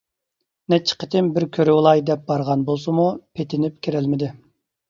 [0.73, 3.07] نەچچە قېتىم بىر كۆرۈۋالاي دەپ بارغان بولسىمۇ،
[3.39, 4.33] پېتىنىپ كىرەلمىدى.